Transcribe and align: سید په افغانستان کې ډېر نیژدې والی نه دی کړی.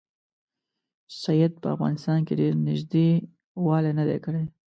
سید 1.21 1.53
په 1.61 1.67
افغانستان 1.75 2.19
کې 2.27 2.33
ډېر 2.41 2.53
نیژدې 2.67 3.09
والی 3.65 3.91
نه 3.99 4.03
دی 4.09 4.17
کړی. 4.25 4.43